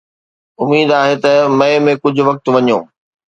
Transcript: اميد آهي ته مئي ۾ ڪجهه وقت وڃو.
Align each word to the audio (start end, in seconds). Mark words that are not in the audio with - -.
اميد 0.61 0.89
آهي 1.01 1.15
ته 1.23 1.31
مئي 1.59 1.75
۾ 1.89 1.93
ڪجهه 2.01 2.25
وقت 2.27 2.45
وڃو. 2.53 2.79